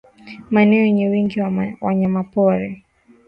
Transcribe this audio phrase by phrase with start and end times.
[0.49, 1.51] Maeneo yenye wingi wa
[1.81, 2.83] wanyamapori